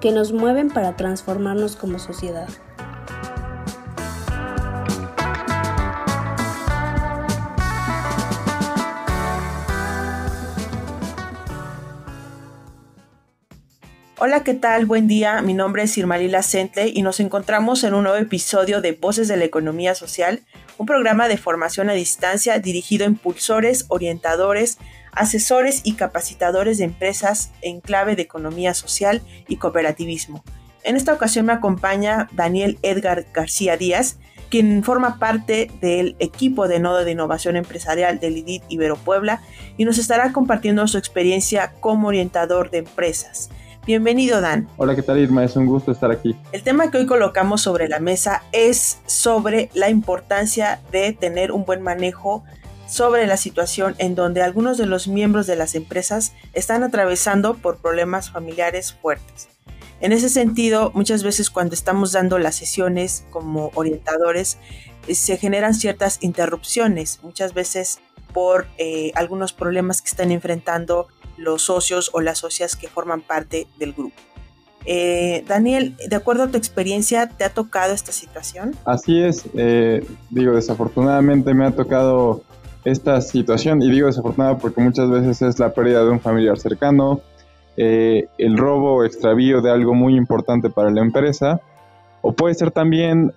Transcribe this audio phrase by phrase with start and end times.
[0.00, 2.48] que nos mueven para transformarnos como sociedad.
[14.20, 14.84] Hola, ¿qué tal?
[14.84, 15.40] Buen día.
[15.42, 19.36] Mi nombre es Irmalila Sentle y nos encontramos en un nuevo episodio de Voces de
[19.36, 20.42] la Economía Social,
[20.76, 24.78] un programa de formación a distancia dirigido a impulsores, orientadores,
[25.12, 30.42] asesores y capacitadores de empresas en clave de economía social y cooperativismo.
[30.84, 36.78] En esta ocasión me acompaña Daniel Edgar García Díaz, quien forma parte del equipo de
[36.78, 39.42] Nodo de Innovación Empresarial del IDIT Ibero Puebla
[39.76, 43.50] y nos estará compartiendo su experiencia como orientador de empresas.
[43.88, 44.68] Bienvenido, Dan.
[44.76, 45.44] Hola, ¿qué tal, Irma?
[45.44, 46.36] Es un gusto estar aquí.
[46.52, 51.64] El tema que hoy colocamos sobre la mesa es sobre la importancia de tener un
[51.64, 52.44] buen manejo
[52.88, 57.76] sobre la situación en donde algunos de los miembros de las empresas están atravesando por
[57.76, 59.48] problemas familiares fuertes.
[60.00, 64.58] En ese sentido, muchas veces cuando estamos dando las sesiones como orientadores,
[65.06, 68.00] eh, se generan ciertas interrupciones, muchas veces
[68.32, 73.66] por eh, algunos problemas que están enfrentando los socios o las socias que forman parte
[73.78, 74.16] del grupo.
[74.84, 78.76] Eh, Daniel, de acuerdo a tu experiencia, ¿te ha tocado esta situación?
[78.84, 79.44] Así es,
[80.30, 82.44] digo, desafortunadamente me ha tocado
[82.84, 87.20] esta situación y digo desafortunada porque muchas veces es la pérdida de un familiar cercano,
[87.76, 91.60] eh, el robo o extravío de algo muy importante para la empresa,
[92.22, 93.32] o puede ser también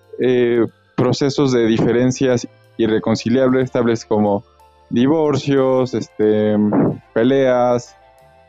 [0.96, 2.48] procesos de diferencias
[2.78, 4.44] irreconciliables, tales como
[4.92, 6.56] divorcios, este,
[7.14, 7.96] peleas,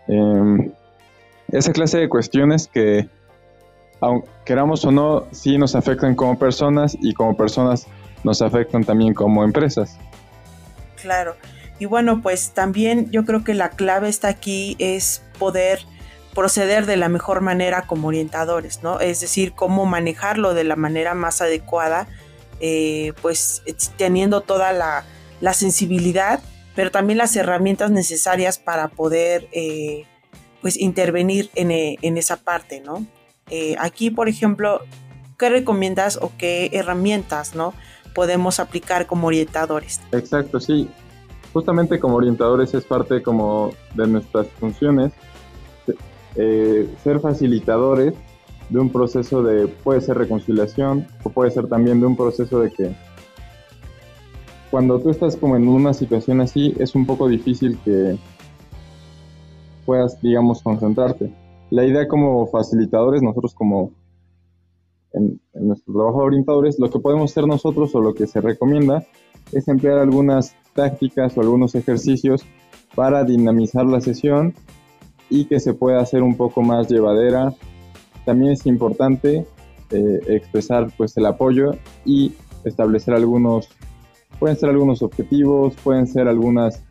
[0.08, 0.72] em,
[1.48, 3.08] esa clase de cuestiones que,
[4.00, 7.86] aunque queramos o no, sí nos afectan como personas y como personas
[8.24, 9.98] nos afectan también como empresas.
[11.02, 11.36] Claro.
[11.78, 15.84] Y bueno, pues también yo creo que la clave está aquí es poder
[16.32, 19.00] proceder de la mejor manera como orientadores, ¿no?
[19.00, 22.06] Es decir, cómo manejarlo de la manera más adecuada,
[22.60, 23.62] eh, pues
[23.96, 25.04] teniendo toda la,
[25.40, 26.40] la sensibilidad,
[26.74, 30.06] pero también las herramientas necesarias para poder eh,
[30.62, 33.04] pues intervenir en, eh, esa parte, ¿no?
[33.78, 34.80] Aquí, por ejemplo,
[35.38, 37.74] ¿qué recomiendas o qué herramientas, ¿no?
[38.14, 40.00] Podemos aplicar como orientadores.
[40.12, 40.88] Exacto, sí.
[41.52, 45.12] Justamente como orientadores es parte como de nuestras funciones
[46.34, 48.14] ser facilitadores
[48.68, 52.70] de un proceso de, puede ser reconciliación o puede ser también de un proceso de
[52.72, 52.94] que
[54.70, 58.16] cuando tú estás como en una situación así, es un poco difícil que
[59.84, 61.30] puedas, digamos, concentrarte.
[61.68, 63.90] La idea como facilitadores, nosotros como
[65.14, 69.06] en, nuestro trabajo de orientadores, lo que podemos hacer nosotros o lo que se recomienda
[69.52, 72.44] es emplear algunas tácticas o algunos ejercicios
[72.94, 74.54] para dinamizar la sesión
[75.28, 77.54] y que se pueda hacer un poco más llevadera.
[78.24, 79.46] También es importante
[79.90, 81.72] eh, expresar pues el apoyo
[82.04, 82.32] y
[82.64, 83.68] establecer algunos
[84.42, 86.82] Pueden ser algunos objetivos, pueden ser algunas...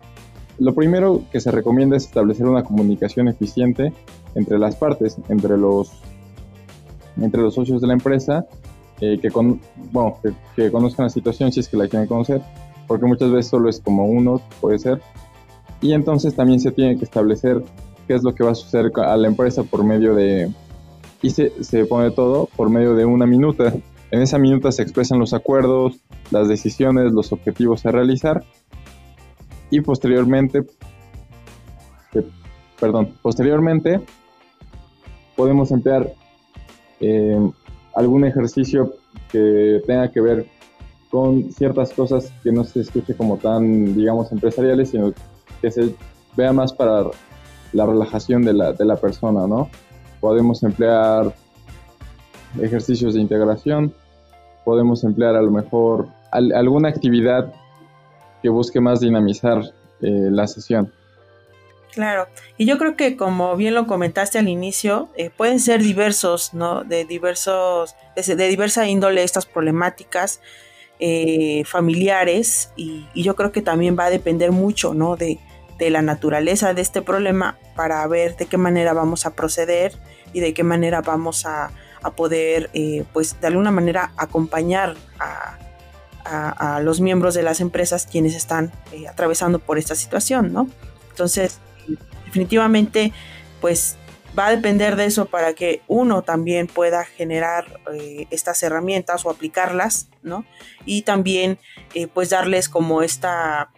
[0.58, 3.92] Lo primero que se recomienda es establecer una comunicación eficiente
[4.36, 5.92] entre las partes, entre los,
[7.20, 8.46] entre los socios de la empresa,
[9.00, 9.60] eh, que, con,
[9.92, 10.18] bueno,
[10.56, 12.42] que, conozcan la situación si es que la quieren conocer,
[12.88, 15.02] porque muchas veces solo es como uno, puede ser.
[15.82, 17.64] Y entonces también se tiene que establecer
[18.08, 20.52] qué es lo que va a suceder a la empresa por medio de...
[21.24, 23.74] Y se, se pone todo por medio de una minuta.
[24.12, 26.00] En esa minuta se expresan los acuerdos,
[26.32, 28.44] las decisiones, los objetivos a realizar
[29.72, 30.64] y posteriormente,
[32.80, 34.02] perdón, posteriormente
[35.36, 36.14] podemos emplear
[37.02, 37.52] eh,
[37.96, 38.94] algún ejercicio
[39.32, 40.46] que tenga que ver
[41.10, 45.14] con ciertas cosas que no se escuche como tan, digamos, empresariales, sino
[45.62, 45.94] que se
[46.38, 47.04] vea más para
[47.74, 49.70] la relajación de la, de la persona, ¿no?
[50.22, 51.34] Podemos emplear
[52.62, 53.94] ejercicios de integración,
[54.64, 57.54] podemos emplear a lo mejor alguna actividad
[58.42, 59.62] que busque más dinamizar
[60.02, 60.92] eh, la sesión.
[61.92, 62.28] Claro,
[62.58, 66.84] y yo creo que como bien lo comentaste al inicio, eh, pueden ser diversos, ¿no?
[66.84, 70.40] De diversos, de, diversa índole estas problemáticas
[71.00, 75.18] eh, familiares y, yo creo que también va a depender mucho, ¿no?
[75.18, 75.38] De,
[75.78, 79.94] de la naturaleza de este problema para ver de qué manera vamos a proceder
[80.32, 81.72] y de qué manera vamos a,
[82.04, 85.58] a poder, eh, pues de alguna manera, acompañar a,
[86.82, 90.70] los miembros de las empresas quienes están eh, atravesando por esta situación, ¿no?
[91.10, 91.60] Entonces,
[92.26, 93.14] definitivamente,
[93.60, 93.98] pues
[94.38, 99.30] va a depender de eso para que uno también pueda generar eh, estas herramientas o
[99.30, 100.46] aplicarlas, ¿no?
[100.86, 101.60] Y también,
[102.14, 103.72] pues darles como esta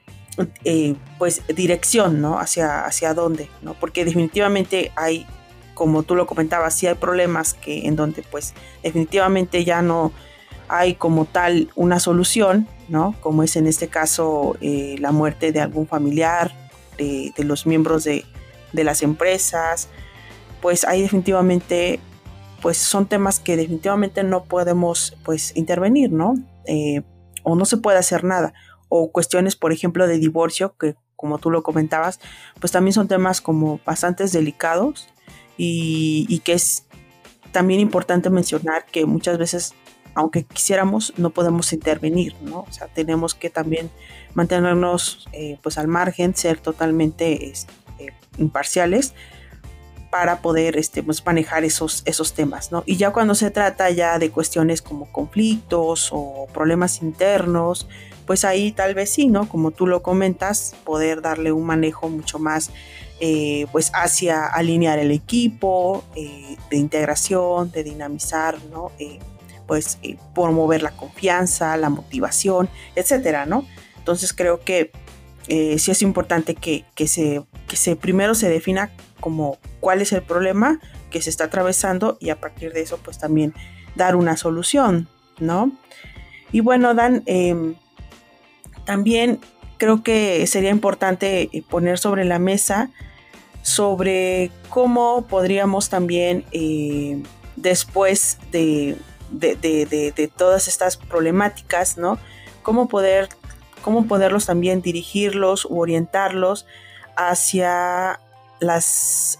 [1.17, 2.39] pues dirección, ¿no?
[2.39, 3.73] Hacia, hacia dónde, ¿no?
[3.75, 5.25] Porque definitivamente hay
[5.73, 8.53] como tú lo comentabas, sí hay problemas que en donde pues
[8.83, 10.11] definitivamente ya no
[10.67, 13.15] hay como tal una solución, ¿no?
[13.21, 16.51] Como es en este caso eh, la muerte de algún familiar,
[16.97, 18.25] de, los miembros de,
[18.73, 19.89] las empresas,
[20.61, 21.99] pues ahí definitivamente
[22.61, 26.35] pues son temas que definitivamente no podemos pues intervenir, ¿no?
[26.65, 27.01] Eh,
[27.43, 28.53] o no se puede hacer nada.
[28.87, 32.19] O cuestiones, por ejemplo, de divorcio, que como tú lo comentabas,
[32.59, 35.07] pues también son temas como bastante delicados
[35.57, 36.85] y, que es
[37.51, 39.73] también importante mencionar que muchas veces
[40.15, 42.65] aunque quisiéramos, no podemos intervenir, ¿no?
[42.69, 43.89] O sea, tenemos que también
[44.33, 47.73] mantenernos eh, pues al margen, ser totalmente este,
[48.37, 49.13] imparciales
[50.11, 52.83] para poder este, pues, manejar esos, esos temas, ¿no?
[52.85, 57.87] Y ya cuando se trata ya de cuestiones como conflictos o problemas internos,
[58.27, 59.49] pues ahí tal vez sí, ¿no?
[59.49, 62.69] Como tú lo comentas, poder darle un manejo mucho más
[63.19, 68.91] eh, pues hacia alinear el equipo, eh, de integración, de dinamizar, ¿no?
[69.63, 69.97] Eh, pues
[70.35, 73.65] promover la confianza, la motivación, etcétera, ¿no?
[73.97, 74.91] Entonces creo que
[75.47, 80.79] sí es importante que, se, que se primero se defina como cuál es el problema
[81.11, 83.53] que se está atravesando y a partir de eso pues también
[83.95, 85.07] dar una solución,
[85.39, 85.71] ¿no?
[86.51, 87.75] Y bueno, Dan, em,
[88.85, 89.39] también
[89.77, 92.89] creo que sería importante poner sobre la mesa
[93.63, 97.23] sobre cómo podríamos también, eh,
[97.55, 98.97] después de,
[100.35, 102.17] todas estas problemáticas, ¿no?
[102.61, 103.29] Cómo, poder,
[103.81, 106.65] cómo poderlos también dirigirlos u orientarlos
[107.15, 108.19] hacia
[108.59, 109.39] las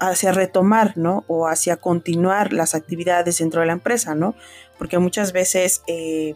[0.00, 1.24] hacia retomar, ¿no?
[1.28, 4.34] O hacia continuar las actividades dentro de la empresa, ¿no?
[4.78, 6.34] Porque muchas veces eh,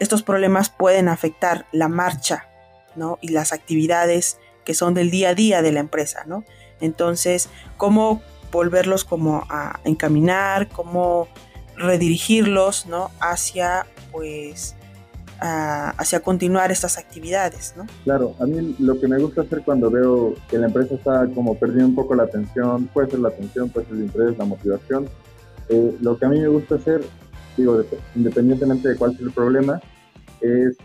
[0.00, 2.48] estos problemas pueden afectar la marcha,
[2.96, 3.18] ¿no?
[3.20, 6.44] Y las actividades que son del día a día de la empresa, ¿no?
[6.80, 11.28] Entonces, cómo volverlos como a encaminar, cómo
[11.76, 13.10] redirigirlos, ¿no?
[13.20, 14.76] Hacia, pues,
[15.40, 17.86] hacia continuar estas actividades, ¿no?
[18.04, 21.58] Claro, a mí lo que me gusta hacer cuando veo que la empresa está como
[21.58, 25.06] perdiendo un poco la atención, puede ser la atención, puede ser el interés, la motivación,
[25.68, 27.02] eh, lo que a mí me gusta hacer,
[27.56, 27.82] digo,
[28.14, 29.80] independientemente de cuál sea el problema,
[30.40, 30.76] es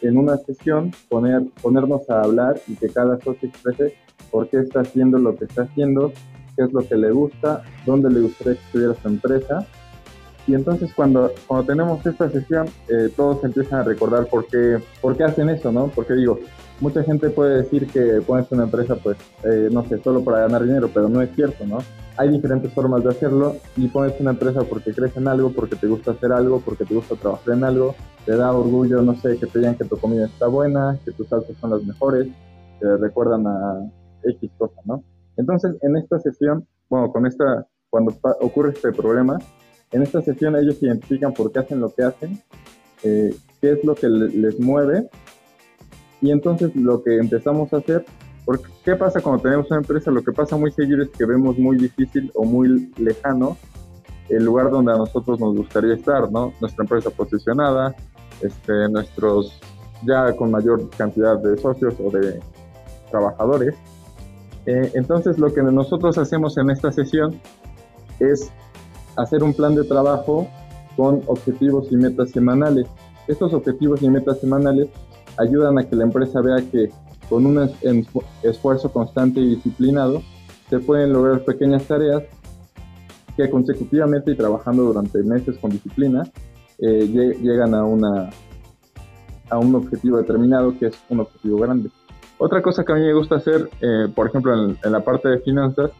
[0.00, 3.94] en una sesión poner, ponernos a hablar y que cada socio exprese
[4.30, 6.12] por qué está haciendo lo que está haciendo,
[6.56, 9.66] qué es lo que le gusta, dónde le gustaría que estuviera su empresa.
[10.46, 15.16] Y entonces cuando, cuando tenemos esta sesión, eh, todos empiezan a recordar por qué, por
[15.16, 15.88] qué hacen eso, ¿no?
[15.88, 16.38] Porque digo,
[16.80, 20.62] mucha gente puede decir que pones una empresa, pues, eh, no sé, solo para ganar
[20.64, 21.78] dinero, pero no es cierto, ¿no?
[22.16, 25.86] Hay diferentes formas de hacerlo y pones una empresa porque crees en algo, porque te
[25.86, 27.94] gusta hacer algo, porque te gusta trabajar en algo,
[28.26, 31.26] te da orgullo, no sé, que te digan que tu comida está buena, que tus
[31.28, 32.28] salsas son las mejores,
[32.80, 33.90] que recuerdan a
[34.22, 35.02] X cosa, ¿no?
[35.36, 39.38] Entonces, en esta sesión, bueno, con esta, cuando ocurre este problema,
[39.94, 42.42] en esta sesión ellos identifican por qué hacen lo que hacen,
[43.04, 45.08] eh, qué es lo que les mueve
[46.20, 48.04] y entonces lo que empezamos a hacer,
[48.44, 50.10] porque ¿qué pasa cuando tenemos una empresa?
[50.10, 53.56] Lo que pasa muy seguido es que vemos muy difícil o muy lejano
[54.28, 56.52] el lugar donde a nosotros nos gustaría estar, ¿no?
[56.60, 57.94] Nuestra empresa posicionada,
[58.40, 59.60] este, nuestros
[60.02, 62.40] ya con mayor cantidad de socios o de
[63.12, 63.76] trabajadores.
[64.66, 67.40] Eh, entonces lo que nosotros hacemos en esta sesión
[68.18, 68.50] es
[69.16, 70.48] hacer un plan de trabajo
[70.96, 72.86] con objetivos y metas semanales.
[73.26, 74.88] Estos objetivos y metas semanales
[75.38, 76.90] ayudan a que la empresa vea que
[77.28, 77.70] con un
[78.42, 80.22] esfuerzo constante y disciplinado
[80.68, 82.22] se pueden lograr pequeñas tareas
[83.36, 86.22] que consecutivamente y trabajando durante meses con disciplina
[86.78, 91.90] eh, llegan a, un objetivo determinado que es un objetivo grande.
[92.38, 95.38] Otra cosa que a mí me gusta hacer, eh, por ejemplo, en, la parte de
[95.38, 95.90] finanzas,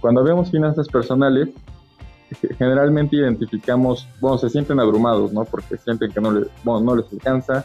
[0.00, 1.50] cuando vemos finanzas personales,
[2.58, 5.44] generalmente identificamos, bueno, se sienten abrumados, ¿no?
[5.44, 7.64] Porque sienten que no, les, no les alcanza,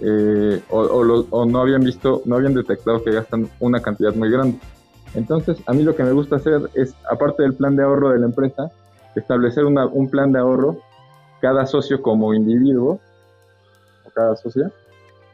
[0.00, 4.58] eh, o, no habían visto, no habían detectado que gastan una cantidad muy grande.
[5.14, 8.18] Entonces, a mí lo que me gusta hacer es, aparte del plan de ahorro de
[8.18, 8.70] la empresa,
[9.16, 10.78] establecer un plan de ahorro
[11.40, 13.00] cada socio como individuo,
[14.04, 14.70] o cada socia,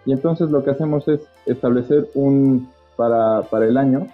[0.06, 4.06] y entonces lo que hacemos es establecer un, para, para el año,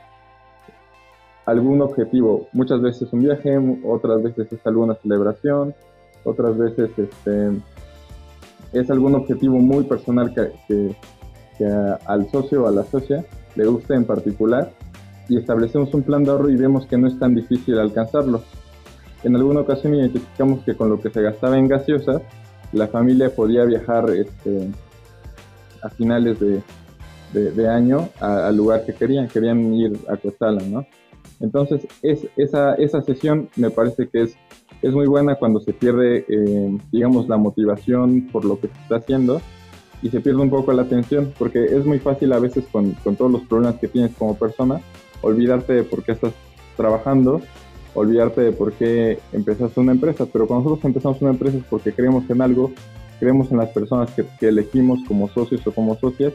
[1.46, 2.48] algún objetivo.
[2.52, 5.74] Muchas veces un viaje, otras veces es alguna celebración,
[6.24, 7.50] otras veces este,
[8.72, 10.96] es algún objetivo muy personal que,
[12.06, 13.22] al socio o a la socia
[13.54, 14.72] le guste en particular
[15.28, 18.42] y establecemos un plan de ahorro y vemos que no es tan difícil alcanzarlo.
[19.22, 22.22] En alguna ocasión identificamos que con lo que se gastaba en gaseosas,
[22.72, 24.70] la familia podía viajar este,
[25.82, 30.86] a finales de, año al lugar que querían, querían ir a Costala, ¿no?
[31.40, 34.36] Entonces, es, esa, esa sesión me parece que es,
[34.82, 38.96] es muy buena cuando se pierde, eh, digamos, la motivación por lo que se está
[38.96, 39.40] haciendo
[40.02, 43.16] y se pierde un poco la atención, porque es muy fácil a veces con, con
[43.16, 44.80] todos los problemas que tienes como persona,
[45.22, 46.32] olvidarte de por qué estás
[46.76, 47.40] trabajando,
[47.94, 51.92] olvidarte de por qué empezaste una empresa, pero cuando nosotros empezamos una empresa es porque
[51.92, 52.70] creemos en algo,
[53.18, 56.32] creemos en las personas que, que elegimos como socios o como socias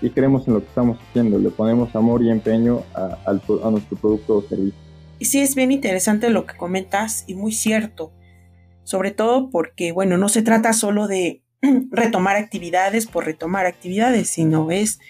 [0.00, 3.96] y creemos en lo que estamos haciendo, le ponemos amor y empeño a, a, nuestro
[4.00, 4.78] producto o servicio.
[5.18, 8.12] Y sí, es bien interesante lo que comentas y muy cierto,
[8.84, 11.42] sobre todo porque, bueno, no se trata solo de
[11.90, 15.00] retomar actividades por retomar actividades, sino es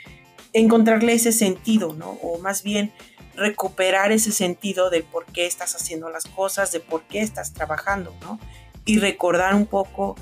[0.52, 2.10] encontrarle ese sentido, ¿no?
[2.22, 2.92] O más bien
[3.34, 8.14] recuperar ese sentido de por qué estás haciendo las cosas, de por qué estás trabajando,
[8.22, 8.38] ¿no?
[8.84, 10.16] Y recordar un poco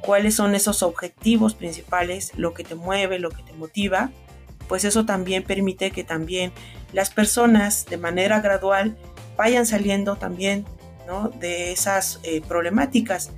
[0.00, 4.10] cuáles son esos objetivos principales, lo que te mueve, lo que te motiva,
[4.68, 6.52] pues eso también permite que también
[6.92, 8.96] las personas de manera gradual
[9.36, 10.66] vayan saliendo también
[11.06, 11.28] ¿no?
[11.28, 13.30] de esas eh, problemáticas,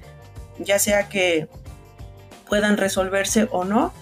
[0.58, 1.48] ya sea que
[2.48, 3.92] puedan resolverse o no,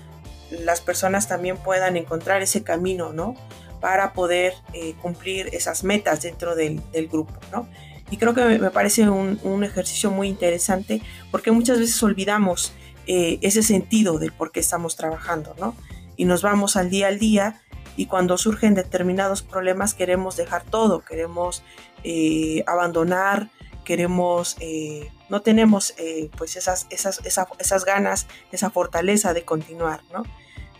[0.50, 3.34] las personas también puedan encontrar ese camino, ¿no?
[3.80, 7.68] Para poder eh, cumplir esas metas dentro del, del grupo, ¿no?
[8.10, 12.72] Y creo que me parece un, ejercicio muy interesante porque muchas veces olvidamos
[13.06, 15.74] eh, ese sentido del por qué estamos trabajando, ¿no?
[16.16, 17.62] Y nos vamos al día al día
[17.96, 21.62] y cuando surgen determinados problemas queremos dejar todo, queremos
[22.02, 23.50] eh, abandonar,
[23.84, 25.94] queremos, eh, no tenemos
[26.36, 30.24] pues esas, esas, esas ganas, esa fortaleza de continuar, ¿no?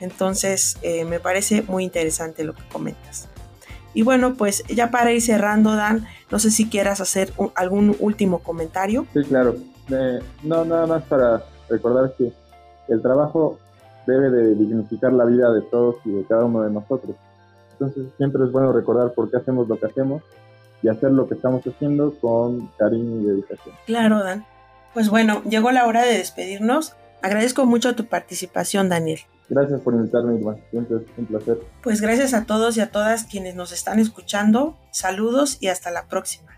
[0.00, 3.28] Entonces me parece muy interesante lo que comentas.
[3.99, 8.38] Y bueno, pues ya para ir cerrando, Dan, no sé si quieras hacer algún último
[8.38, 9.07] comentario.
[9.12, 9.57] Sí, claro.
[10.45, 12.33] no, nada más para recordar que
[12.87, 13.59] el trabajo
[14.07, 17.17] debe de dignificar la vida de todos y de cada uno de nosotros.
[17.73, 20.23] Entonces siempre es bueno recordar por qué hacemos lo que hacemos
[20.81, 23.75] y hacer lo que estamos haciendo con cariño y dedicación.
[23.87, 24.47] Claro, Dan.
[24.95, 26.95] Pues bueno, llegó la hora de despedirnos.
[27.21, 29.19] Agradezco mucho tu participación, Daniel.
[29.49, 30.57] Gracias por invitarme, Irma.
[30.71, 31.59] Siempre es un placer.
[31.83, 34.76] Pues gracias a todos y a todas quienes nos están escuchando.
[34.90, 36.57] Saludos y hasta la próxima.